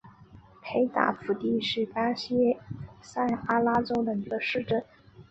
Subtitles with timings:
[0.63, 2.57] 佩纳福蒂是巴西
[3.03, 4.83] 塞阿拉州的一个市镇。